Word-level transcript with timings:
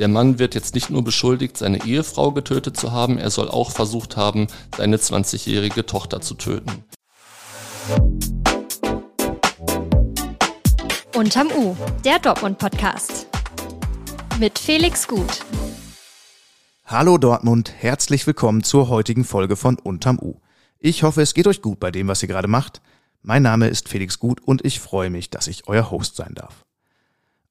Der 0.00 0.08
Mann 0.08 0.40
wird 0.40 0.56
jetzt 0.56 0.74
nicht 0.74 0.90
nur 0.90 1.04
beschuldigt, 1.04 1.56
seine 1.56 1.84
Ehefrau 1.84 2.32
getötet 2.32 2.76
zu 2.76 2.90
haben, 2.90 3.16
er 3.16 3.30
soll 3.30 3.48
auch 3.48 3.70
versucht 3.70 4.16
haben, 4.16 4.48
seine 4.76 4.96
20-jährige 4.96 5.86
Tochter 5.86 6.20
zu 6.20 6.34
töten. 6.34 6.84
Unterm 11.14 11.46
U, 11.56 11.76
der 12.04 12.18
Dortmund-Podcast. 12.18 13.28
Mit 14.40 14.58
Felix 14.58 15.06
Gut. 15.06 15.44
Hallo 16.84 17.16
Dortmund, 17.16 17.72
herzlich 17.78 18.26
willkommen 18.26 18.64
zur 18.64 18.88
heutigen 18.88 19.22
Folge 19.24 19.54
von 19.54 19.78
Unterm 19.78 20.18
U. 20.18 20.40
Ich 20.80 21.04
hoffe, 21.04 21.22
es 21.22 21.34
geht 21.34 21.46
euch 21.46 21.62
gut 21.62 21.78
bei 21.78 21.92
dem, 21.92 22.08
was 22.08 22.20
ihr 22.20 22.28
gerade 22.28 22.48
macht. 22.48 22.82
Mein 23.22 23.44
Name 23.44 23.68
ist 23.68 23.88
Felix 23.88 24.18
Gut 24.18 24.40
und 24.42 24.64
ich 24.64 24.80
freue 24.80 25.10
mich, 25.10 25.30
dass 25.30 25.46
ich 25.46 25.68
euer 25.68 25.92
Host 25.92 26.16
sein 26.16 26.34
darf. 26.34 26.63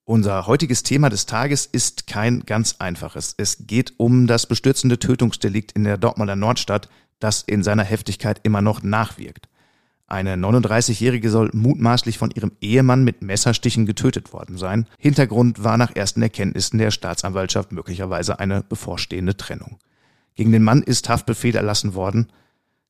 Unser 0.06 0.48
heutiges 0.48 0.84
Thema 0.84 1.10
des 1.10 1.28
Tages 1.28 1.66
ist 1.66 2.08
kein 2.08 2.42
ganz 2.42 2.76
einfaches. 2.80 3.36
Es 3.38 3.68
geht 3.68 3.94
um 3.98 4.28
das 4.28 4.48
bestürzende 4.48 5.00
Tötungsdelikt 5.00 5.72
in 5.72 5.86
der 5.86 5.98
Dortmunder 5.98 6.36
Nordstadt, 6.36 6.90
das 7.20 7.42
in 7.42 7.64
seiner 7.64 7.86
Heftigkeit 7.86 8.42
immer 8.44 8.62
noch 8.62 8.84
nachwirkt. 8.84 9.48
Eine 10.06 10.36
39-Jährige 10.36 11.30
soll 11.30 11.52
mutmaßlich 11.54 12.18
von 12.18 12.32
ihrem 12.32 12.52
Ehemann 12.60 13.06
mit 13.06 13.22
Messerstichen 13.22 13.86
getötet 13.86 14.34
worden 14.34 14.58
sein. 14.58 14.88
Hintergrund 14.98 15.64
war 15.64 15.78
nach 15.78 15.96
ersten 15.96 16.22
Erkenntnissen 16.22 16.80
der 16.80 16.92
Staatsanwaltschaft 16.92 17.72
möglicherweise 17.72 18.40
eine 18.40 18.62
bevorstehende 18.62 19.38
Trennung. 19.38 19.80
Gegen 20.36 20.52
den 20.52 20.64
Mann 20.64 20.84
ist 20.84 21.08
Haftbefehl 21.08 21.56
erlassen 21.56 21.96
worden. 21.96 22.28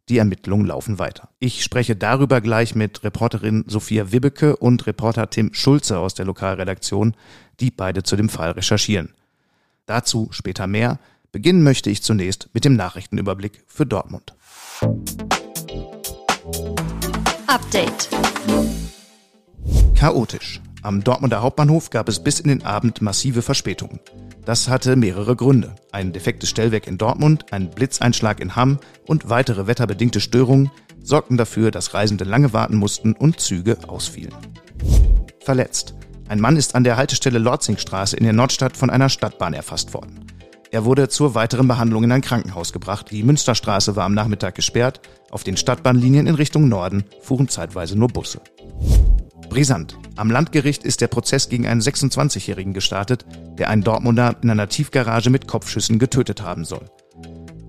Die 0.09 0.17
Ermittlungen 0.17 0.65
laufen 0.65 0.99
weiter. 0.99 1.29
Ich 1.39 1.63
spreche 1.63 1.95
darüber 1.95 2.41
gleich 2.41 2.75
mit 2.75 3.03
Reporterin 3.05 3.63
Sophia 3.67 4.11
Wibbeke 4.11 4.57
und 4.57 4.85
Reporter 4.85 5.29
Tim 5.29 5.53
Schulze 5.53 5.97
aus 5.97 6.13
der 6.13 6.25
Lokalredaktion, 6.25 7.15
die 7.61 7.71
beide 7.71 8.03
zu 8.03 8.17
dem 8.17 8.27
Fall 8.27 8.51
recherchieren. 8.51 9.13
Dazu 9.85 10.27
später 10.31 10.67
mehr. 10.67 10.99
Beginnen 11.31 11.63
möchte 11.63 11.89
ich 11.89 12.03
zunächst 12.03 12.49
mit 12.53 12.65
dem 12.65 12.75
Nachrichtenüberblick 12.75 13.63
für 13.65 13.85
Dortmund. 13.85 14.35
Update. 17.47 18.09
Chaotisch. 19.95 20.61
Am 20.81 21.01
Dortmunder 21.01 21.41
Hauptbahnhof 21.41 21.89
gab 21.89 22.09
es 22.09 22.21
bis 22.21 22.41
in 22.41 22.49
den 22.49 22.65
Abend 22.65 23.01
massive 23.01 23.41
Verspätungen. 23.41 24.01
Das 24.45 24.67
hatte 24.67 24.97
mehrere 24.97 25.35
Gründe. 25.35 25.75
Ein 25.91 26.11
defektes 26.11 26.49
Stellwerk 26.49 26.87
in 26.87 26.97
Dortmund, 26.97 27.45
ein 27.51 27.69
Blitzeinschlag 27.69 28.41
in 28.41 28.55
Hamm 28.55 28.79
und 29.07 29.29
weitere 29.29 29.67
wetterbedingte 29.67 30.19
Störungen 30.19 30.69
sorgten 31.01 31.37
dafür, 31.37 31.71
dass 31.71 31.93
Reisende 31.93 32.25
lange 32.25 32.51
warten 32.51 32.75
mussten 32.75 33.13
und 33.13 33.39
Züge 33.39 33.77
ausfielen. 33.87 34.33
Verletzt. 35.39 35.93
Ein 36.27 36.41
Mann 36.41 36.57
ist 36.57 36.75
an 36.75 36.83
der 36.83 36.97
Haltestelle 36.97 37.39
Lorzingstraße 37.39 38.17
in 38.17 38.23
der 38.23 38.33
Nordstadt 38.33 38.75
von 38.75 38.89
einer 38.89 39.09
Stadtbahn 39.09 39.53
erfasst 39.53 39.93
worden. 39.93 40.25
Er 40.71 40.85
wurde 40.85 41.07
zur 41.07 41.35
weiteren 41.35 41.67
Behandlung 41.67 42.03
in 42.03 42.11
ein 42.11 42.21
Krankenhaus 42.21 42.73
gebracht. 42.73 43.11
Die 43.11 43.23
Münsterstraße 43.23 43.95
war 43.95 44.05
am 44.05 44.13
Nachmittag 44.13 44.55
gesperrt. 44.55 45.01
Auf 45.29 45.43
den 45.43 45.55
Stadtbahnlinien 45.55 46.25
in 46.27 46.35
Richtung 46.35 46.67
Norden 46.67 47.03
fuhren 47.21 47.47
zeitweise 47.47 47.97
nur 47.97 48.07
Busse. 48.07 48.41
Brisant. 49.53 49.99
Am 50.15 50.31
Landgericht 50.31 50.83
ist 50.83 50.99
der 50.99 51.07
Prozess 51.07 51.47
gegen 51.47 51.67
einen 51.67 51.79
26-Jährigen 51.79 52.73
gestartet, 52.73 53.23
der 53.59 53.69
einen 53.69 53.83
Dortmunder 53.83 54.35
in 54.41 54.49
einer 54.49 54.67
Tiefgarage 54.67 55.29
mit 55.29 55.47
Kopfschüssen 55.47 55.99
getötet 55.99 56.41
haben 56.41 56.65
soll. 56.65 56.89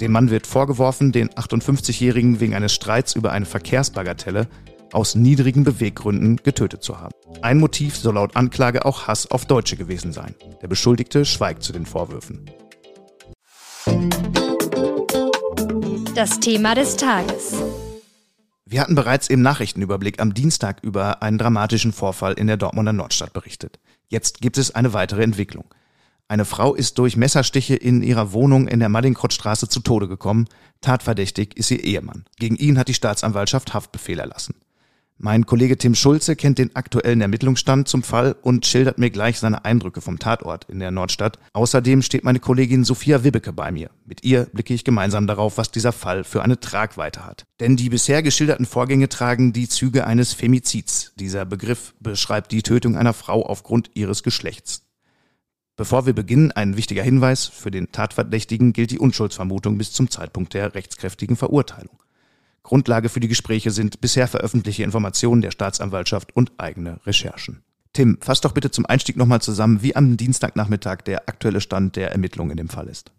Dem 0.01 0.13
Mann 0.13 0.31
wird 0.31 0.47
vorgeworfen, 0.47 1.13
den 1.13 1.29
58-Jährigen 1.29 2.41
wegen 2.41 2.55
eines 2.55 2.73
Streits 2.73 3.15
über 3.15 3.33
eine 3.33 3.45
Verkehrsbagatelle 3.45 4.49
aus 4.95 5.15
niedrigen 5.15 5.63
Beweggründen 5.63 6.39
getötet 6.39 6.83
zu 6.83 6.99
haben. 7.01 7.13
Ein 7.43 7.59
Motiv 7.59 7.99
soll 7.99 8.15
laut 8.15 8.35
Anklage 8.35 8.87
auch 8.87 9.07
Hass 9.07 9.31
auf 9.31 9.45
Deutsche 9.45 9.77
gewesen 9.77 10.15
sein. 10.15 10.35
Der 10.63 10.69
Beschuldigte 10.69 11.27
schweigt 11.27 11.63
zu 11.63 11.75
den 11.75 11.85
Vorwürfen. 11.85 12.49
Das 16.15 16.41
Thema 16.41 16.75
des 16.75 16.97
Tages. 16.97 17.63
Wir 18.67 18.81
hatten 18.81 18.95
bereits 18.95 19.29
im 19.29 19.43
Nachrichtenüberblick 19.43 20.21
am 20.21 20.33
Dienstag 20.33 20.83
über 20.83 21.23
einen 21.23 21.37
dramatischen 21.37 21.93
Vorfall 21.93 22.33
in 22.33 22.47
der 22.47 22.57
Dortmunder 22.57 22.95
Nordstadt 22.95 23.35
berichtet. 23.35 23.79
Jetzt 24.09 24.41
gibt 24.41 24.57
es 24.57 24.75
eine 24.75 24.95
weitere 24.95 25.23
Entwicklung. 25.23 25.67
Eine 26.29 26.47
Frau 26.47 26.75
ist 26.75 26.99
durch 26.99 27.19
Messerstiche 27.19 27.75
in 27.75 28.03
ihrer 28.03 28.33
Wohnung 28.33 28.67
in 28.67 28.81
der 28.81 28.89
Mallingkrottstraße 28.89 29.69
zu 29.69 29.81
Tode 29.81 30.09
gekommen. 30.09 30.49
Tatverdächtig 30.81 31.57
ist 31.59 31.71
ihr 31.71 31.85
Ehemann. 31.85 32.25
Gegen 32.39 32.57
ihn 32.57 32.79
hat 32.79 32.89
die 32.89 32.95
Staatsanwaltschaft 32.95 33.75
Haftbefehl 33.75 34.19
erlassen. 34.19 34.55
Mein 35.17 35.47
Kollege 35.47 35.79
Tim 35.79 35.95
Schulze 35.95 36.35
kennt 36.35 36.59
den 36.59 36.75
aktuellen 36.75 37.21
Ermittlungsstand 37.21 37.87
zum 37.87 38.03
Fall 38.03 38.35
und 38.43 38.67
schildert 38.67 38.99
mir 38.99 39.11
gleich 39.11 39.39
seine 39.39 39.65
Eindrücke 39.65 40.01
vom 40.01 40.19
Tatort 40.19 40.65
in 40.69 40.81
der 40.81 40.91
Nordstadt. 40.91 41.39
Außerdem 41.53 42.03
steht 42.03 42.25
meine 42.25 42.41
Kollegin 42.41 42.83
Sophia 42.85 43.23
Wibbeke 43.23 43.53
bei 43.53 43.71
mir. 43.71 43.91
Mit 44.05 44.25
ihr 44.25 44.47
blicke 44.47 44.75
ich 44.75 44.83
gemeinsam 44.83 45.29
darauf, 45.29 45.57
was 45.57 45.71
dieser 45.71 45.93
Fall 45.93 46.25
für 46.25 46.43
eine 46.43 46.59
Tragweite 46.59 47.25
hat. 47.25 47.45
Denn 47.61 47.77
die 47.77 47.91
bisher 47.91 48.25
geschilderten 48.25 48.67
Vorgänge 48.67 49.09
tragen 49.09 49.53
die 49.53 49.69
Züge 49.69 50.05
eines 50.05 50.33
Femizids. 50.33 51.13
Dieser 51.15 51.45
Begriff 51.45 51.95
beschreibt 52.01 52.51
die 52.51 52.63
Tötung 52.63 52.97
einer 52.97 53.13
Frau 53.13 53.47
aufgrund 53.47 53.93
ihres 53.95 54.25
Geschlechts. 54.25 54.83
Bevor 55.77 56.07
wir 56.07 56.13
beginnen, 56.13 56.51
ein 56.53 56.77
wichtiger 56.77 57.05
Hinweis. 57.05 57.47
Für 57.47 57.71
den 57.71 57.93
Tatverdächtigen 57.93 58.73
gilt 58.73 58.91
die 58.91 58.99
Unschuldsvermutung 58.99 59.79
bis 59.79 59.93
zum 59.93 60.11
Zeitpunkt 60.11 60.55
der 60.55 60.75
rechtskräftigen 60.75 61.37
Verurteilung. 61.37 61.99
Grundlage 62.65 63.09
für 63.09 63.21
die 63.21 63.29
Gespräche 63.29 63.71
sind 63.71 64.01
bisher 64.01 64.27
veröffentlichte 64.27 64.83
Informationen 64.83 65.43
der 65.43 65.53
Staatsanwaltschaft 65.53 66.35
und 66.35 66.51
eigene 66.59 66.99
Recherchen. 67.07 67.63
Tim, 67.93 68.19
fass 68.21 68.41
doch 68.41 68.53
bitte 68.53 68.73
zum 68.73 68.87
Einstieg 68.87 69.17
nochmal 69.17 69.41
zusammen, 69.41 69.83
wie 69.83 69.95
am 69.95 70.17
Dienstagnachmittag 70.17 71.03
der 71.03 71.29
aktuelle 71.29 71.61
Stand 71.61 71.95
der 71.95 72.11
Ermittlungen 72.11 72.51
in 72.51 72.57
dem 72.57 72.69
Fall 72.69 72.89
ist. 72.89 73.13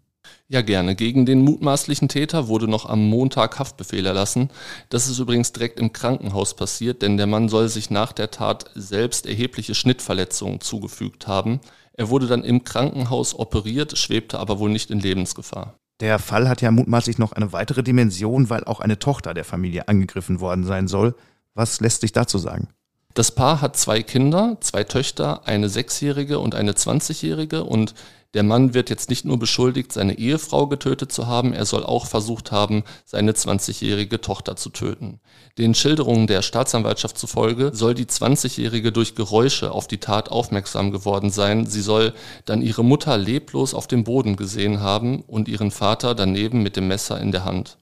Ja, 0.48 0.60
gerne. 0.60 0.96
Gegen 0.96 1.24
den 1.24 1.42
mutmaßlichen 1.42 2.08
Täter 2.08 2.48
wurde 2.48 2.68
noch 2.68 2.86
am 2.86 3.08
Montag 3.08 3.58
Haftbefehl 3.58 4.04
erlassen. 4.04 4.50
Das 4.90 5.08
ist 5.08 5.18
übrigens 5.18 5.52
direkt 5.52 5.78
im 5.80 5.92
Krankenhaus 5.92 6.54
passiert, 6.54 7.02
denn 7.02 7.16
der 7.16 7.26
Mann 7.26 7.48
soll 7.48 7.68
sich 7.68 7.90
nach 7.90 8.12
der 8.12 8.30
Tat 8.30 8.70
selbst 8.74 9.26
erhebliche 9.26 9.74
Schnittverletzungen 9.74 10.60
zugefügt 10.60 11.26
haben. 11.26 11.60
Er 11.92 12.10
wurde 12.10 12.26
dann 12.26 12.44
im 12.44 12.64
Krankenhaus 12.64 13.38
operiert, 13.38 13.96
schwebte 13.96 14.38
aber 14.38 14.58
wohl 14.58 14.70
nicht 14.70 14.90
in 14.90 15.00
Lebensgefahr. 15.00 15.78
Der 16.00 16.18
Fall 16.18 16.48
hat 16.48 16.60
ja 16.60 16.70
mutmaßlich 16.70 17.18
noch 17.18 17.32
eine 17.32 17.52
weitere 17.52 17.82
Dimension, 17.82 18.50
weil 18.50 18.64
auch 18.64 18.80
eine 18.80 18.98
Tochter 18.98 19.32
der 19.32 19.44
Familie 19.44 19.88
angegriffen 19.88 20.40
worden 20.40 20.64
sein 20.64 20.88
soll. 20.88 21.14
Was 21.54 21.80
lässt 21.80 22.02
sich 22.02 22.12
dazu 22.12 22.36
sagen? 22.38 22.68
Das 23.14 23.30
Paar 23.32 23.62
hat 23.62 23.78
zwei 23.78 24.02
Kinder, 24.02 24.58
zwei 24.60 24.84
Töchter, 24.84 25.46
eine 25.48 25.70
sechsjährige 25.70 26.38
und 26.38 26.54
eine 26.54 26.74
zwanzigjährige 26.74 27.64
und 27.64 27.94
der 28.36 28.42
Mann 28.42 28.74
wird 28.74 28.90
jetzt 28.90 29.08
nicht 29.08 29.24
nur 29.24 29.38
beschuldigt, 29.38 29.94
seine 29.94 30.18
Ehefrau 30.18 30.66
getötet 30.66 31.10
zu 31.10 31.26
haben, 31.26 31.54
er 31.54 31.64
soll 31.64 31.82
auch 31.82 32.04
versucht 32.04 32.52
haben, 32.52 32.84
seine 33.06 33.32
20-jährige 33.32 34.20
Tochter 34.20 34.56
zu 34.56 34.68
töten. 34.68 35.20
Den 35.56 35.74
Schilderungen 35.74 36.26
der 36.26 36.42
Staatsanwaltschaft 36.42 37.16
zufolge 37.16 37.70
soll 37.72 37.94
die 37.94 38.04
20-jährige 38.04 38.92
durch 38.92 39.14
Geräusche 39.14 39.72
auf 39.72 39.88
die 39.88 40.00
Tat 40.00 40.28
aufmerksam 40.28 40.90
geworden 40.90 41.30
sein. 41.30 41.64
Sie 41.64 41.80
soll 41.80 42.12
dann 42.44 42.60
ihre 42.60 42.84
Mutter 42.84 43.16
leblos 43.16 43.72
auf 43.72 43.86
dem 43.86 44.04
Boden 44.04 44.36
gesehen 44.36 44.80
haben 44.80 45.22
und 45.22 45.48
ihren 45.48 45.70
Vater 45.70 46.14
daneben 46.14 46.62
mit 46.62 46.76
dem 46.76 46.88
Messer 46.88 47.18
in 47.18 47.32
der 47.32 47.46
Hand. 47.46 47.78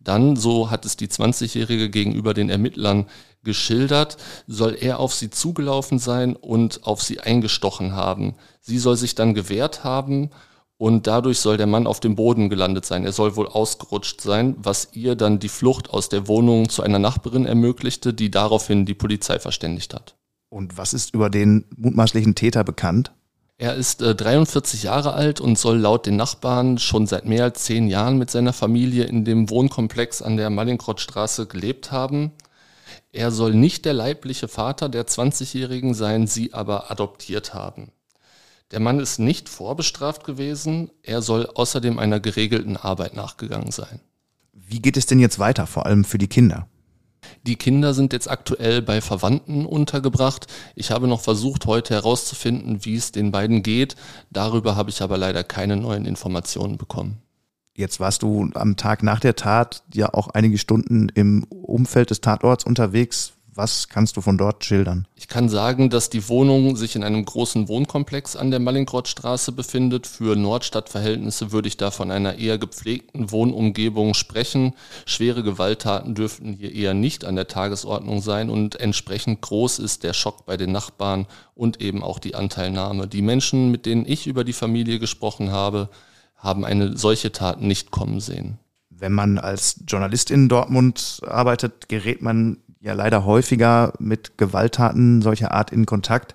Dann, 0.00 0.34
so 0.34 0.72
hat 0.72 0.84
es 0.84 0.96
die 0.96 1.06
20-Jährige 1.06 1.90
gegenüber 1.90 2.34
den 2.34 2.50
Ermittlern 2.50 3.06
geschildert, 3.44 4.16
soll 4.46 4.76
er 4.78 4.98
auf 4.98 5.14
sie 5.14 5.30
zugelaufen 5.30 5.98
sein 5.98 6.36
und 6.36 6.84
auf 6.84 7.02
sie 7.02 7.20
eingestochen 7.20 7.94
haben. 7.94 8.34
Sie 8.60 8.78
soll 8.78 8.96
sich 8.96 9.14
dann 9.14 9.34
gewehrt 9.34 9.84
haben 9.84 10.30
und 10.78 11.06
dadurch 11.06 11.38
soll 11.38 11.56
der 11.56 11.66
Mann 11.66 11.86
auf 11.86 12.00
dem 12.00 12.16
Boden 12.16 12.48
gelandet 12.48 12.84
sein. 12.84 13.04
Er 13.04 13.12
soll 13.12 13.36
wohl 13.36 13.46
ausgerutscht 13.46 14.20
sein, 14.20 14.56
was 14.58 14.88
ihr 14.94 15.14
dann 15.14 15.38
die 15.38 15.48
Flucht 15.48 15.90
aus 15.90 16.08
der 16.08 16.26
Wohnung 16.26 16.68
zu 16.68 16.82
einer 16.82 16.98
Nachbarin 16.98 17.46
ermöglichte, 17.46 18.12
die 18.12 18.30
daraufhin 18.30 18.84
die 18.84 18.94
Polizei 18.94 19.38
verständigt 19.38 19.94
hat. 19.94 20.16
Und 20.48 20.76
was 20.76 20.92
ist 20.92 21.14
über 21.14 21.30
den 21.30 21.66
mutmaßlichen 21.76 22.34
Täter 22.34 22.64
bekannt? 22.64 23.12
Er 23.58 23.76
ist 23.76 24.02
äh, 24.02 24.16
43 24.16 24.82
Jahre 24.82 25.12
alt 25.12 25.40
und 25.40 25.56
soll 25.56 25.78
laut 25.78 26.06
den 26.06 26.16
Nachbarn 26.16 26.78
schon 26.78 27.06
seit 27.06 27.26
mehr 27.26 27.44
als 27.44 27.62
zehn 27.62 27.86
Jahren 27.86 28.18
mit 28.18 28.28
seiner 28.28 28.52
Familie 28.52 29.04
in 29.04 29.24
dem 29.24 29.50
Wohnkomplex 29.50 30.20
an 30.20 30.36
der 30.36 30.50
Mallinkrottstraße 30.50 31.46
gelebt 31.46 31.92
haben. 31.92 32.32
Er 33.12 33.30
soll 33.30 33.52
nicht 33.54 33.84
der 33.84 33.92
leibliche 33.92 34.48
Vater 34.48 34.88
der 34.88 35.06
20-Jährigen 35.06 35.92
sein, 35.92 36.26
sie 36.26 36.54
aber 36.54 36.90
adoptiert 36.90 37.52
haben. 37.52 37.92
Der 38.70 38.80
Mann 38.80 38.98
ist 39.00 39.18
nicht 39.18 39.50
vorbestraft 39.50 40.24
gewesen, 40.24 40.90
er 41.02 41.20
soll 41.20 41.46
außerdem 41.46 41.98
einer 41.98 42.20
geregelten 42.20 42.78
Arbeit 42.78 43.14
nachgegangen 43.14 43.70
sein. 43.70 44.00
Wie 44.54 44.80
geht 44.80 44.96
es 44.96 45.04
denn 45.04 45.18
jetzt 45.18 45.38
weiter, 45.38 45.66
vor 45.66 45.84
allem 45.84 46.04
für 46.04 46.16
die 46.16 46.28
Kinder? 46.28 46.66
Die 47.42 47.56
Kinder 47.56 47.92
sind 47.92 48.14
jetzt 48.14 48.30
aktuell 48.30 48.80
bei 48.80 49.02
Verwandten 49.02 49.66
untergebracht. 49.66 50.46
Ich 50.74 50.90
habe 50.90 51.06
noch 51.06 51.20
versucht, 51.20 51.66
heute 51.66 51.94
herauszufinden, 51.94 52.84
wie 52.86 52.96
es 52.96 53.12
den 53.12 53.30
beiden 53.30 53.62
geht. 53.62 53.94
Darüber 54.30 54.74
habe 54.74 54.88
ich 54.88 55.02
aber 55.02 55.18
leider 55.18 55.44
keine 55.44 55.76
neuen 55.76 56.06
Informationen 56.06 56.78
bekommen. 56.78 57.20
Jetzt 57.74 58.00
warst 58.00 58.22
du 58.22 58.50
am 58.54 58.76
Tag 58.76 59.02
nach 59.02 59.20
der 59.20 59.34
Tat 59.34 59.82
ja 59.94 60.12
auch 60.12 60.28
einige 60.28 60.58
Stunden 60.58 61.08
im 61.14 61.44
Umfeld 61.44 62.10
des 62.10 62.20
Tatorts 62.20 62.64
unterwegs. 62.64 63.32
Was 63.54 63.88
kannst 63.88 64.16
du 64.16 64.22
von 64.22 64.38
dort 64.38 64.64
schildern? 64.64 65.06
Ich 65.14 65.28
kann 65.28 65.50
sagen, 65.50 65.90
dass 65.90 66.08
die 66.08 66.26
Wohnung 66.28 66.74
sich 66.74 66.96
in 66.96 67.04
einem 67.04 67.22
großen 67.22 67.68
Wohnkomplex 67.68 68.34
an 68.34 68.50
der 68.50 68.60
Mallinckrodtstraße 68.60 69.52
befindet. 69.52 70.06
Für 70.06 70.36
Nordstadtverhältnisse 70.36 71.52
würde 71.52 71.68
ich 71.68 71.76
da 71.76 71.90
von 71.90 72.10
einer 72.10 72.38
eher 72.38 72.56
gepflegten 72.56 73.30
Wohnumgebung 73.30 74.14
sprechen. 74.14 74.72
Schwere 75.04 75.42
Gewalttaten 75.42 76.14
dürften 76.14 76.54
hier 76.54 76.74
eher 76.74 76.94
nicht 76.94 77.26
an 77.26 77.36
der 77.36 77.46
Tagesordnung 77.46 78.22
sein 78.22 78.48
und 78.48 78.80
entsprechend 78.80 79.42
groß 79.42 79.80
ist 79.80 80.02
der 80.02 80.14
Schock 80.14 80.46
bei 80.46 80.56
den 80.56 80.72
Nachbarn 80.72 81.26
und 81.54 81.82
eben 81.82 82.02
auch 82.02 82.18
die 82.18 82.34
Anteilnahme. 82.34 83.06
Die 83.06 83.22
Menschen, 83.22 83.70
mit 83.70 83.84
denen 83.84 84.06
ich 84.06 84.26
über 84.26 84.44
die 84.44 84.54
Familie 84.54 84.98
gesprochen 84.98 85.50
habe, 85.50 85.90
haben 86.42 86.64
eine 86.64 86.96
solche 86.96 87.30
Tat 87.30 87.62
nicht 87.62 87.92
kommen 87.92 88.20
sehen. 88.20 88.58
Wenn 88.90 89.12
man 89.12 89.38
als 89.38 89.80
Journalist 89.86 90.30
in 90.30 90.48
Dortmund 90.48 91.20
arbeitet, 91.26 91.88
gerät 91.88 92.20
man 92.20 92.58
ja 92.80 92.94
leider 92.94 93.24
häufiger 93.24 93.92
mit 93.98 94.36
Gewalttaten 94.38 95.22
solcher 95.22 95.52
Art 95.52 95.70
in 95.70 95.86
Kontakt. 95.86 96.34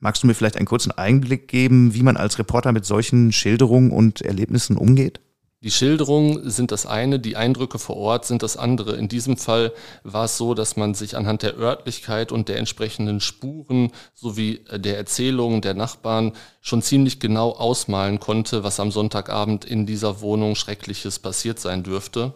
Magst 0.00 0.22
du 0.22 0.26
mir 0.26 0.34
vielleicht 0.34 0.56
einen 0.56 0.66
kurzen 0.66 0.90
Einblick 0.90 1.48
geben, 1.48 1.94
wie 1.94 2.02
man 2.02 2.16
als 2.16 2.38
Reporter 2.38 2.72
mit 2.72 2.84
solchen 2.84 3.32
Schilderungen 3.32 3.90
und 3.90 4.20
Erlebnissen 4.20 4.76
umgeht? 4.76 5.20
Die 5.64 5.70
Schilderungen 5.70 6.50
sind 6.50 6.72
das 6.72 6.84
eine, 6.84 7.18
die 7.18 7.36
Eindrücke 7.36 7.78
vor 7.78 7.96
Ort 7.96 8.26
sind 8.26 8.42
das 8.42 8.58
andere. 8.58 8.96
In 8.96 9.08
diesem 9.08 9.38
Fall 9.38 9.72
war 10.02 10.26
es 10.26 10.36
so, 10.36 10.52
dass 10.52 10.76
man 10.76 10.92
sich 10.92 11.16
anhand 11.16 11.42
der 11.42 11.56
Örtlichkeit 11.56 12.32
und 12.32 12.50
der 12.50 12.58
entsprechenden 12.58 13.18
Spuren 13.18 13.90
sowie 14.12 14.62
der 14.70 14.98
Erzählungen 14.98 15.62
der 15.62 15.72
Nachbarn 15.72 16.32
schon 16.60 16.82
ziemlich 16.82 17.18
genau 17.18 17.52
ausmalen 17.52 18.20
konnte, 18.20 18.62
was 18.62 18.78
am 18.78 18.90
Sonntagabend 18.90 19.64
in 19.64 19.86
dieser 19.86 20.20
Wohnung 20.20 20.54
Schreckliches 20.54 21.18
passiert 21.18 21.58
sein 21.58 21.82
dürfte. 21.82 22.34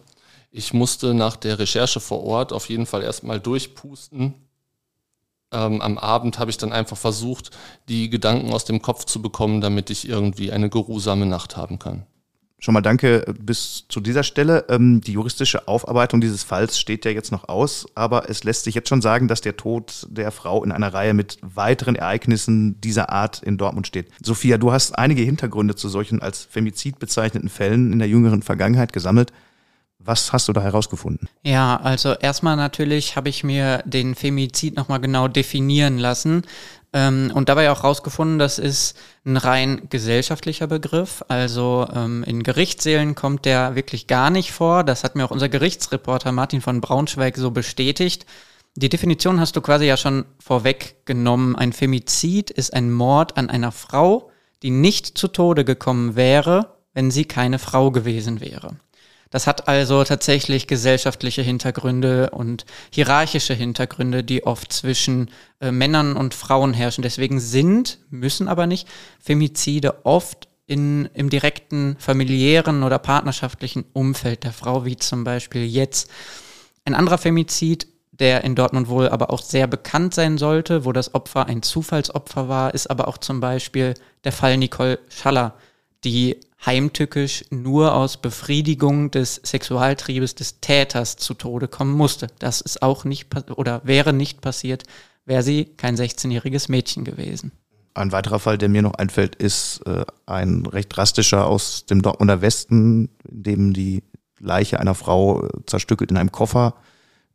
Ich 0.49 0.73
musste 0.73 1.13
nach 1.13 1.35
der 1.35 1.59
Recherche 1.59 1.99
vor 1.99 2.23
Ort 2.23 2.51
auf 2.51 2.67
jeden 2.67 2.87
Fall 2.87 3.03
erstmal 3.03 3.39
durchpusten. 3.39 4.33
Ähm, 5.51 5.81
am 5.81 5.99
Abend 5.99 6.39
habe 6.39 6.49
ich 6.49 6.57
dann 6.57 6.73
einfach 6.73 6.97
versucht, 6.97 7.51
die 7.89 8.09
Gedanken 8.09 8.51
aus 8.51 8.65
dem 8.65 8.81
Kopf 8.81 9.05
zu 9.05 9.21
bekommen, 9.21 9.61
damit 9.61 9.91
ich 9.91 10.09
irgendwie 10.09 10.51
eine 10.51 10.71
geruhsame 10.71 11.27
Nacht 11.27 11.57
haben 11.57 11.77
kann. 11.77 12.07
Schon 12.59 12.73
mal 12.73 12.81
danke 12.81 13.23
bis 13.39 13.85
zu 13.87 14.01
dieser 14.01 14.23
Stelle. 14.23 14.65
Ähm, 14.67 14.99
die 14.99 15.13
juristische 15.13 15.67
Aufarbeitung 15.67 16.19
dieses 16.19 16.43
Falls 16.43 16.77
steht 16.77 17.05
ja 17.05 17.11
jetzt 17.11 17.31
noch 17.31 17.47
aus, 17.47 17.87
aber 17.95 18.29
es 18.29 18.43
lässt 18.43 18.65
sich 18.65 18.75
jetzt 18.75 18.89
schon 18.89 19.01
sagen, 19.01 19.29
dass 19.29 19.39
der 19.39 19.55
Tod 19.55 20.07
der 20.09 20.31
Frau 20.31 20.63
in 20.63 20.73
einer 20.73 20.93
Reihe 20.93 21.13
mit 21.13 21.37
weiteren 21.41 21.95
Ereignissen 21.95 22.79
dieser 22.81 23.11
Art 23.11 23.41
in 23.43 23.57
Dortmund 23.57 23.87
steht. 23.87 24.09
Sophia, 24.21 24.57
du 24.57 24.73
hast 24.73 24.97
einige 24.97 25.21
Hintergründe 25.21 25.75
zu 25.75 25.87
solchen 25.87 26.21
als 26.21 26.43
Femizid 26.43 26.99
bezeichneten 26.99 27.49
Fällen 27.49 27.93
in 27.93 27.99
der 27.99 28.09
jüngeren 28.09 28.41
Vergangenheit 28.41 28.91
gesammelt. 28.91 29.31
Was 30.01 30.31
hast 30.31 30.47
du 30.47 30.53
da 30.53 30.61
herausgefunden? 30.61 31.27
Ja, 31.43 31.77
also 31.77 32.13
erstmal 32.13 32.55
natürlich 32.55 33.17
habe 33.17 33.27
ich 33.27 33.43
mir 33.43 33.83
den 33.85 34.15
Femizid 34.15 34.77
nochmal 34.77 35.01
genau 35.01 35.27
definieren 35.27 35.97
lassen 35.97 36.43
ähm, 36.91 37.31
und 37.33 37.49
dabei 37.49 37.69
auch 37.69 37.83
herausgefunden, 37.83 38.39
das 38.39 38.57
ist 38.57 38.97
ein 39.25 39.37
rein 39.37 39.87
gesellschaftlicher 39.89 40.67
Begriff. 40.67 41.23
Also 41.27 41.87
ähm, 41.93 42.23
in 42.23 42.41
Gerichtssälen 42.43 43.15
kommt 43.15 43.45
der 43.45 43.75
wirklich 43.75 44.07
gar 44.07 44.29
nicht 44.29 44.51
vor. 44.51 44.83
Das 44.83 45.03
hat 45.03 45.15
mir 45.15 45.25
auch 45.25 45.31
unser 45.31 45.49
Gerichtsreporter 45.49 46.31
Martin 46.31 46.61
von 46.61 46.81
Braunschweig 46.81 47.37
so 47.37 47.51
bestätigt. 47.51 48.25
Die 48.75 48.89
Definition 48.89 49.39
hast 49.39 49.55
du 49.55 49.61
quasi 49.61 49.85
ja 49.85 49.97
schon 49.97 50.25
vorweggenommen. 50.39 51.55
Ein 51.55 51.73
Femizid 51.73 52.49
ist 52.49 52.73
ein 52.73 52.91
Mord 52.91 53.37
an 53.37 53.49
einer 53.49 53.71
Frau, 53.71 54.31
die 54.63 54.71
nicht 54.71 55.17
zu 55.17 55.27
Tode 55.27 55.65
gekommen 55.65 56.15
wäre, 56.15 56.77
wenn 56.93 57.11
sie 57.11 57.25
keine 57.25 57.59
Frau 57.59 57.91
gewesen 57.91 58.41
wäre. 58.41 58.77
Das 59.29 59.45
hat 59.45 59.67
also 59.67 60.03
tatsächlich 60.03 60.65
gesellschaftliche 60.65 61.41
Hintergründe 61.43 62.31
und 62.31 62.65
hierarchische 62.91 63.53
Hintergründe, 63.53 64.23
die 64.23 64.43
oft 64.43 64.73
zwischen 64.73 65.29
äh, 65.61 65.71
Männern 65.71 66.15
und 66.15 66.33
Frauen 66.33 66.73
herrschen. 66.73 67.03
Deswegen 67.03 67.39
sind, 67.39 67.99
müssen 68.09 68.47
aber 68.47 68.65
nicht, 68.65 68.87
Femizide 69.19 70.05
oft 70.05 70.47
in, 70.65 71.09
im 71.13 71.29
direkten 71.29 71.95
familiären 71.99 72.83
oder 72.83 72.97
partnerschaftlichen 72.99 73.85
Umfeld 73.93 74.43
der 74.43 74.53
Frau, 74.53 74.85
wie 74.85 74.97
zum 74.97 75.23
Beispiel 75.23 75.65
jetzt. 75.65 76.09
Ein 76.85 76.95
anderer 76.95 77.17
Femizid, 77.19 77.87
der 78.11 78.43
in 78.43 78.55
Dortmund 78.55 78.89
wohl 78.89 79.09
aber 79.09 79.31
auch 79.31 79.41
sehr 79.41 79.67
bekannt 79.67 80.13
sein 80.13 80.37
sollte, 80.37 80.85
wo 80.85 80.91
das 80.91 81.13
Opfer 81.13 81.45
ein 81.45 81.61
Zufallsopfer 81.61 82.49
war, 82.49 82.73
ist 82.73 82.89
aber 82.89 83.07
auch 83.07 83.17
zum 83.17 83.39
Beispiel 83.39 83.93
der 84.23 84.31
Fall 84.31 84.57
Nicole 84.57 84.99
Schaller, 85.09 85.55
die 86.03 86.39
heimtückisch 86.65 87.45
nur 87.49 87.95
aus 87.95 88.17
Befriedigung 88.17 89.11
des 89.11 89.35
Sexualtriebes 89.43 90.35
des 90.35 90.59
Täters 90.59 91.15
zu 91.15 91.33
Tode 91.33 91.67
kommen 91.67 91.93
musste. 91.93 92.27
Das 92.39 92.61
ist 92.61 92.81
auch 92.81 93.05
nicht 93.05 93.27
oder 93.51 93.81
wäre 93.83 94.13
nicht 94.13 94.41
passiert, 94.41 94.83
wäre 95.25 95.43
sie 95.43 95.65
kein 95.65 95.95
16-jähriges 95.95 96.69
Mädchen 96.69 97.05
gewesen. 97.05 97.51
Ein 97.93 98.11
weiterer 98.11 98.39
Fall, 98.39 98.57
der 98.57 98.69
mir 98.69 98.81
noch 98.81 98.93
einfällt, 98.93 99.35
ist 99.35 99.81
äh, 99.85 100.05
ein 100.25 100.65
recht 100.65 100.95
drastischer 100.95 101.47
aus 101.47 101.85
dem 101.85 102.01
Dortmunder 102.01 102.41
Westen, 102.41 103.09
in 103.27 103.43
dem 103.43 103.73
die 103.73 104.03
Leiche 104.39 104.79
einer 104.79 104.95
Frau 104.95 105.43
äh, 105.43 105.49
zerstückelt 105.65 106.11
in 106.11 106.17
einem 106.17 106.31
Koffer 106.31 106.75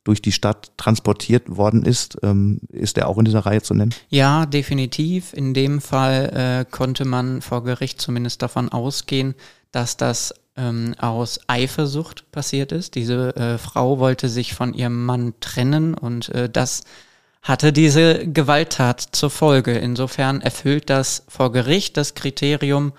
durch 0.05 0.21
die 0.21 0.33
Stadt 0.33 0.73
transportiert 0.77 1.56
worden 1.56 1.85
ist. 1.85 2.19
Ähm, 2.23 2.61
ist 2.69 2.97
der 2.97 3.09
auch 3.09 3.19
in 3.19 3.25
dieser 3.25 3.41
Reihe 3.41 3.62
zu 3.62 3.75
nennen? 3.75 3.95
Ja, 4.11 4.47
definitiv. 4.47 5.33
In 5.33 5.55
dem 5.55 5.81
Fall 5.81 6.65
äh, 6.67 6.71
konnte 6.71 7.05
man 7.06 7.41
vor 7.41 7.65
Gericht 7.65 8.01
zumindest 8.01 8.43
davon 8.43 8.69
ausgehen, 8.69 9.35
dass 9.73 9.97
das 9.97 10.35
ähm, 10.56 10.95
aus 10.99 11.41
Eifersucht 11.47 12.31
passiert 12.31 12.71
ist. 12.71 12.95
Diese 12.95 13.35
äh, 13.37 13.59
Frau 13.59 13.99
wollte 13.99 14.29
sich 14.29 14.55
von 14.55 14.75
ihrem 14.75 15.05
Mann 15.05 15.35
trennen 15.41 15.95
und 15.95 16.29
äh, 16.29 16.49
das 16.49 16.85
hatte 17.43 17.73
diese 17.73 18.27
Gewalttat 18.27 19.01
zur 19.01 19.31
Folge. 19.31 19.73
Insofern 19.73 20.41
erfüllt 20.41 20.89
das 20.91 21.25
vor 21.29 21.53
Gericht 21.53 21.97
das 21.97 22.15
Kriterium 22.15 22.93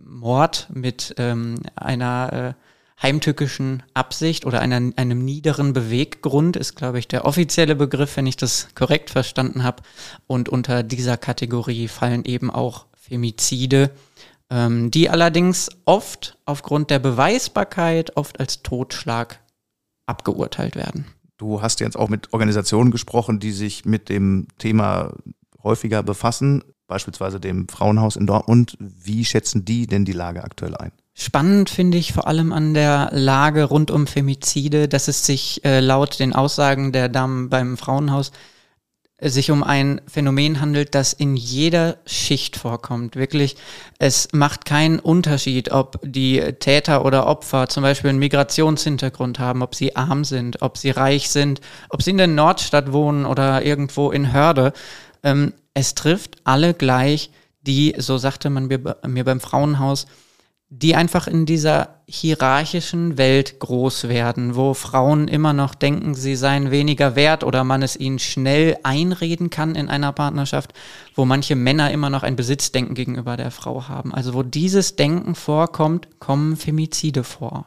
Mord 0.00 0.68
mit 0.72 1.14
ähm, 1.18 1.56
einer 1.74 2.54
äh, 2.56 2.69
heimtückischen 3.02 3.82
Absicht 3.94 4.44
oder 4.44 4.60
einer, 4.60 4.92
einem 4.96 5.24
niederen 5.24 5.72
Beweggrund 5.72 6.56
ist, 6.56 6.74
glaube 6.76 6.98
ich, 6.98 7.08
der 7.08 7.24
offizielle 7.24 7.74
Begriff, 7.74 8.16
wenn 8.16 8.26
ich 8.26 8.36
das 8.36 8.68
korrekt 8.74 9.10
verstanden 9.10 9.62
habe. 9.62 9.82
Und 10.26 10.48
unter 10.48 10.82
dieser 10.82 11.16
Kategorie 11.16 11.88
fallen 11.88 12.24
eben 12.24 12.50
auch 12.50 12.86
Femizide, 12.94 13.90
ähm, 14.50 14.90
die 14.90 15.08
allerdings 15.08 15.70
oft 15.84 16.38
aufgrund 16.44 16.90
der 16.90 16.98
Beweisbarkeit 16.98 18.16
oft 18.16 18.38
als 18.38 18.62
Totschlag 18.62 19.40
abgeurteilt 20.06 20.76
werden. 20.76 21.06
Du 21.38 21.62
hast 21.62 21.80
jetzt 21.80 21.96
auch 21.96 22.10
mit 22.10 22.32
Organisationen 22.32 22.90
gesprochen, 22.90 23.40
die 23.40 23.52
sich 23.52 23.86
mit 23.86 24.10
dem 24.10 24.48
Thema 24.58 25.14
häufiger 25.62 26.02
befassen, 26.02 26.64
beispielsweise 26.90 27.40
dem 27.40 27.68
Frauenhaus 27.68 28.16
in 28.16 28.26
Dortmund. 28.26 28.76
Wie 28.78 29.24
schätzen 29.24 29.64
die 29.64 29.86
denn 29.86 30.04
die 30.04 30.12
Lage 30.12 30.44
aktuell 30.44 30.76
ein? 30.76 30.92
Spannend 31.14 31.70
finde 31.70 31.98
ich 31.98 32.12
vor 32.12 32.26
allem 32.26 32.52
an 32.52 32.74
der 32.74 33.10
Lage 33.12 33.64
rund 33.64 33.90
um 33.90 34.06
Femizide, 34.06 34.88
dass 34.88 35.08
es 35.08 35.24
sich 35.24 35.64
äh, 35.64 35.80
laut 35.80 36.18
den 36.18 36.34
Aussagen 36.34 36.92
der 36.92 37.08
Damen 37.08 37.48
beim 37.48 37.76
Frauenhaus 37.76 38.32
äh, 39.18 39.28
sich 39.28 39.50
um 39.50 39.62
ein 39.62 40.00
Phänomen 40.06 40.60
handelt, 40.60 40.94
das 40.94 41.12
in 41.12 41.36
jeder 41.36 41.98
Schicht 42.06 42.56
vorkommt. 42.56 43.16
Wirklich, 43.16 43.56
es 43.98 44.28
macht 44.32 44.64
keinen 44.64 44.98
Unterschied, 44.98 45.70
ob 45.72 46.00
die 46.02 46.40
Täter 46.58 47.04
oder 47.04 47.26
Opfer 47.26 47.68
zum 47.68 47.82
Beispiel 47.82 48.10
einen 48.10 48.18
Migrationshintergrund 48.18 49.38
haben, 49.38 49.62
ob 49.62 49.74
sie 49.74 49.96
arm 49.96 50.24
sind, 50.24 50.62
ob 50.62 50.78
sie 50.78 50.90
reich 50.90 51.28
sind, 51.28 51.60
ob 51.90 52.02
sie 52.02 52.10
in 52.10 52.18
der 52.18 52.28
Nordstadt 52.28 52.92
wohnen 52.92 53.26
oder 53.26 53.64
irgendwo 53.64 54.10
in 54.10 54.32
Hörde. 54.32 54.72
Ähm, 55.22 55.52
es 55.74 55.94
trifft 55.94 56.38
alle 56.44 56.74
gleich, 56.74 57.30
die, 57.62 57.94
so 57.98 58.18
sagte 58.18 58.50
man 58.50 58.66
mir, 58.66 58.96
mir 59.06 59.24
beim 59.24 59.40
Frauenhaus, 59.40 60.06
die 60.72 60.94
einfach 60.94 61.26
in 61.26 61.46
dieser 61.46 62.00
hierarchischen 62.06 63.18
Welt 63.18 63.58
groß 63.58 64.08
werden, 64.08 64.54
wo 64.54 64.72
Frauen 64.72 65.26
immer 65.26 65.52
noch 65.52 65.74
denken, 65.74 66.14
sie 66.14 66.36
seien 66.36 66.70
weniger 66.70 67.16
wert 67.16 67.42
oder 67.42 67.64
man 67.64 67.82
es 67.82 67.96
ihnen 67.96 68.20
schnell 68.20 68.78
einreden 68.84 69.50
kann 69.50 69.74
in 69.74 69.88
einer 69.88 70.12
Partnerschaft, 70.12 70.72
wo 71.16 71.24
manche 71.24 71.56
Männer 71.56 71.90
immer 71.90 72.08
noch 72.08 72.22
ein 72.22 72.36
Besitzdenken 72.36 72.94
gegenüber 72.94 73.36
der 73.36 73.50
Frau 73.50 73.88
haben. 73.88 74.14
Also 74.14 74.32
wo 74.32 74.44
dieses 74.44 74.94
Denken 74.94 75.34
vorkommt, 75.34 76.20
kommen 76.20 76.56
Femizide 76.56 77.24
vor. 77.24 77.66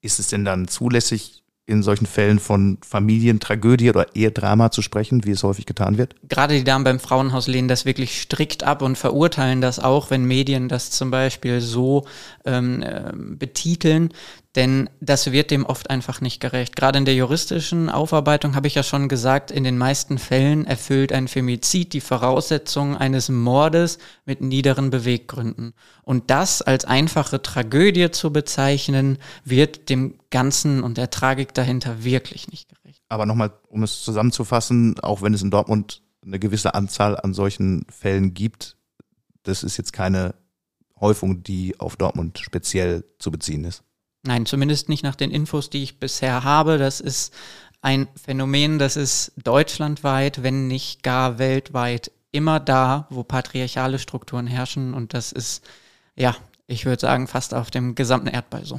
Ist 0.00 0.18
es 0.18 0.26
denn 0.26 0.44
dann 0.44 0.66
zulässig, 0.66 1.39
in 1.70 1.82
solchen 1.82 2.06
Fällen 2.06 2.38
von 2.38 2.78
Familientragödie 2.82 3.90
oder 3.90 4.14
Ehedrama 4.14 4.70
zu 4.70 4.82
sprechen, 4.82 5.24
wie 5.24 5.30
es 5.30 5.42
häufig 5.42 5.66
getan 5.66 5.98
wird? 5.98 6.14
Gerade 6.28 6.54
die 6.54 6.64
Damen 6.64 6.84
beim 6.84 7.00
Frauenhaus 7.00 7.46
lehnen 7.46 7.68
das 7.68 7.84
wirklich 7.84 8.20
strikt 8.20 8.64
ab 8.64 8.82
und 8.82 8.98
verurteilen 8.98 9.60
das 9.60 9.78
auch, 9.78 10.10
wenn 10.10 10.24
Medien 10.24 10.68
das 10.68 10.90
zum 10.90 11.10
Beispiel 11.10 11.60
so 11.60 12.06
ähm, 12.44 12.82
äh, 12.82 13.12
betiteln. 13.14 14.10
Denn 14.56 14.90
das 15.00 15.30
wird 15.30 15.52
dem 15.52 15.64
oft 15.64 15.90
einfach 15.90 16.20
nicht 16.20 16.40
gerecht. 16.40 16.74
Gerade 16.74 16.98
in 16.98 17.04
der 17.04 17.14
juristischen 17.14 17.88
Aufarbeitung 17.88 18.56
habe 18.56 18.66
ich 18.66 18.74
ja 18.74 18.82
schon 18.82 19.08
gesagt, 19.08 19.52
in 19.52 19.62
den 19.62 19.78
meisten 19.78 20.18
Fällen 20.18 20.66
erfüllt 20.66 21.12
ein 21.12 21.28
Femizid 21.28 21.92
die 21.92 22.00
Voraussetzungen 22.00 22.96
eines 22.96 23.28
Mordes 23.28 23.98
mit 24.24 24.40
niederen 24.40 24.90
Beweggründen. 24.90 25.72
Und 26.02 26.30
das 26.30 26.62
als 26.62 26.84
einfache 26.84 27.40
Tragödie 27.40 28.10
zu 28.10 28.32
bezeichnen, 28.32 29.18
wird 29.44 29.88
dem 29.88 30.18
Ganzen 30.30 30.82
und 30.82 30.98
der 30.98 31.10
Tragik 31.10 31.54
dahinter 31.54 32.02
wirklich 32.02 32.48
nicht 32.48 32.68
gerecht. 32.68 33.02
Aber 33.08 33.26
nochmal, 33.26 33.52
um 33.68 33.84
es 33.84 34.02
zusammenzufassen, 34.02 34.98
auch 34.98 35.22
wenn 35.22 35.32
es 35.32 35.42
in 35.42 35.52
Dortmund 35.52 36.02
eine 36.24 36.40
gewisse 36.40 36.74
Anzahl 36.74 37.16
an 37.16 37.34
solchen 37.34 37.86
Fällen 37.88 38.34
gibt, 38.34 38.76
das 39.44 39.62
ist 39.62 39.76
jetzt 39.76 39.92
keine 39.92 40.34
Häufung, 41.00 41.44
die 41.44 41.78
auf 41.78 41.96
Dortmund 41.96 42.40
speziell 42.40 43.04
zu 43.20 43.30
beziehen 43.30 43.64
ist. 43.64 43.84
Nein, 44.22 44.44
zumindest 44.44 44.90
nicht 44.90 45.02
nach 45.02 45.14
den 45.14 45.30
Infos, 45.30 45.70
die 45.70 45.82
ich 45.82 45.98
bisher 45.98 46.44
habe. 46.44 46.76
Das 46.76 47.00
ist 47.00 47.32
ein 47.80 48.06
Phänomen, 48.22 48.78
das 48.78 48.96
ist 48.96 49.32
deutschlandweit, 49.42 50.42
wenn 50.42 50.66
nicht 50.68 51.02
gar 51.02 51.38
weltweit 51.38 52.12
immer 52.30 52.60
da, 52.60 53.06
wo 53.08 53.22
patriarchale 53.22 53.98
Strukturen 53.98 54.46
herrschen. 54.46 54.92
Und 54.92 55.14
das 55.14 55.32
ist, 55.32 55.64
ja, 56.16 56.36
ich 56.66 56.84
würde 56.84 57.00
sagen, 57.00 57.28
fast 57.28 57.54
auf 57.54 57.70
dem 57.70 57.94
gesamten 57.94 58.28
Erdball 58.28 58.66
so. 58.66 58.78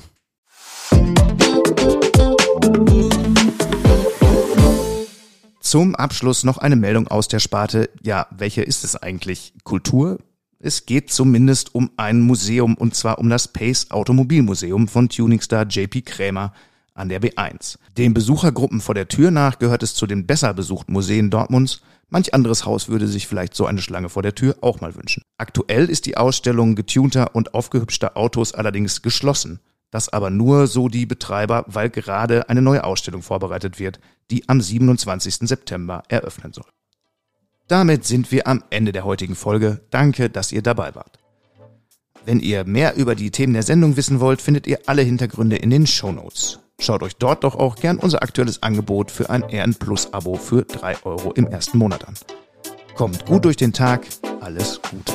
Zum 5.59 5.95
Abschluss 5.95 6.43
noch 6.43 6.59
eine 6.59 6.75
Meldung 6.75 7.07
aus 7.07 7.27
der 7.27 7.39
Sparte, 7.39 7.89
ja, 8.03 8.27
welche 8.29 8.61
ist 8.61 8.83
es 8.83 8.95
eigentlich? 8.95 9.53
Kultur? 9.63 10.19
Es 10.63 10.85
geht 10.85 11.11
zumindest 11.11 11.73
um 11.73 11.89
ein 11.97 12.21
Museum 12.21 12.75
und 12.75 12.93
zwar 12.93 13.17
um 13.17 13.29
das 13.29 13.47
Pace 13.47 13.89
Automobilmuseum 13.89 14.87
von 14.87 15.09
Tuningstar 15.09 15.65
JP 15.65 16.03
Krämer 16.03 16.53
an 16.93 17.09
der 17.09 17.19
B1. 17.19 17.79
Den 17.97 18.13
Besuchergruppen 18.13 18.79
vor 18.79 18.93
der 18.93 19.07
Tür 19.07 19.31
nach 19.31 19.57
gehört 19.57 19.81
es 19.81 19.95
zu 19.95 20.05
den 20.05 20.27
besser 20.27 20.53
besuchten 20.53 20.93
Museen 20.93 21.31
Dortmunds. 21.31 21.81
Manch 22.09 22.35
anderes 22.35 22.63
Haus 22.63 22.89
würde 22.89 23.07
sich 23.07 23.27
vielleicht 23.27 23.55
so 23.55 23.65
eine 23.65 23.81
Schlange 23.81 24.09
vor 24.09 24.21
der 24.21 24.35
Tür 24.35 24.55
auch 24.61 24.81
mal 24.81 24.95
wünschen. 24.95 25.23
Aktuell 25.39 25.89
ist 25.89 26.05
die 26.05 26.17
Ausstellung 26.17 26.75
getunter 26.75 27.33
und 27.33 27.55
aufgehübschter 27.55 28.15
Autos 28.15 28.53
allerdings 28.53 29.01
geschlossen. 29.01 29.61
Das 29.89 30.09
aber 30.09 30.29
nur 30.29 30.67
so 30.67 30.89
die 30.89 31.07
Betreiber, 31.07 31.65
weil 31.67 31.89
gerade 31.89 32.49
eine 32.49 32.61
neue 32.61 32.83
Ausstellung 32.83 33.23
vorbereitet 33.23 33.79
wird, 33.79 33.99
die 34.29 34.47
am 34.47 34.61
27. 34.61 35.47
September 35.49 36.03
eröffnen 36.07 36.53
soll. 36.53 36.65
Damit 37.71 38.03
sind 38.03 38.33
wir 38.33 38.47
am 38.47 38.65
Ende 38.69 38.91
der 38.91 39.05
heutigen 39.05 39.33
Folge. 39.33 39.79
Danke, 39.91 40.29
dass 40.29 40.51
ihr 40.51 40.61
dabei 40.61 40.93
wart. 40.93 41.19
Wenn 42.25 42.41
ihr 42.41 42.65
mehr 42.65 42.97
über 42.97 43.15
die 43.15 43.31
Themen 43.31 43.53
der 43.53 43.63
Sendung 43.63 43.95
wissen 43.95 44.19
wollt, 44.19 44.41
findet 44.41 44.67
ihr 44.67 44.79
alle 44.87 45.03
Hintergründe 45.03 45.55
in 45.55 45.69
den 45.69 45.87
Show 45.87 46.11
Notes. 46.11 46.59
Schaut 46.81 47.01
euch 47.01 47.15
dort 47.15 47.45
doch 47.45 47.55
auch 47.55 47.77
gern 47.77 47.97
unser 47.97 48.23
aktuelles 48.23 48.61
Angebot 48.61 49.09
für 49.09 49.29
ein 49.29 49.41
RN 49.43 49.75
Plus 49.75 50.11
Abo 50.11 50.35
für 50.35 50.63
3 50.63 51.05
Euro 51.05 51.31
im 51.31 51.47
ersten 51.47 51.77
Monat 51.77 52.05
an. 52.09 52.15
Kommt 52.95 53.25
gut 53.25 53.45
durch 53.45 53.55
den 53.55 53.71
Tag, 53.71 54.05
alles 54.41 54.81
Gute. 54.81 55.13